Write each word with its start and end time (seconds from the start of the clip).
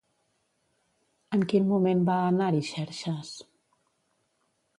En 1.37 1.43
quin 1.53 1.67
moment 1.73 2.01
va 2.09 2.15
anar-hi 2.31 2.65
Xerxes? 2.71 3.31